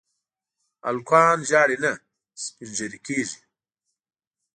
هلکان 0.85 1.37
ژاړي 1.49 1.77
نه، 1.83 1.91
سپين 2.43 2.69
ږيري 2.77 2.99
کيږي. 3.07 3.39